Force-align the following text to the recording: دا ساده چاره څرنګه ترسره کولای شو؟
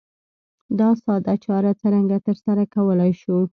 دا 0.79 0.89
ساده 1.03 1.33
چاره 1.45 1.71
څرنګه 1.81 2.17
ترسره 2.27 2.63
کولای 2.73 3.11
شو؟ 3.21 3.37